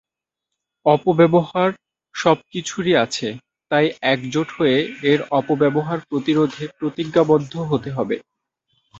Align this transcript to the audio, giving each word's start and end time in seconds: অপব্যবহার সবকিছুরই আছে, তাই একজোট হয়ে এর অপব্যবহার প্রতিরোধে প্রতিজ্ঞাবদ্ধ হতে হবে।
অপব্যবহার 0.85 1.69
সবকিছুরই 2.15 2.93
আছে, 2.95 3.27
তাই 3.71 3.85
একজোট 4.13 4.47
হয়ে 4.57 4.77
এর 5.11 5.19
অপব্যবহার 5.31 5.99
প্রতিরোধে 6.09 6.63
প্রতিজ্ঞাবদ্ধ 6.79 7.53
হতে 7.71 7.89
হবে। 7.91 8.15